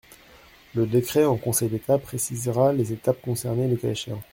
Le 0.73 0.87
décret 0.87 1.25
en 1.25 1.37
Conseil 1.37 1.69
d’État 1.69 1.99
précisera 1.99 2.73
les 2.73 2.91
étapes 2.91 3.21
concernées 3.21 3.67
le 3.67 3.75
cas 3.77 3.89
échéant. 3.91 4.19